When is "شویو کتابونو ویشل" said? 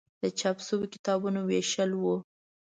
0.67-1.91